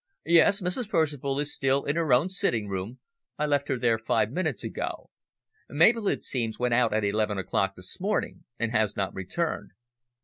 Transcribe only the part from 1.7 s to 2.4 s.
in her own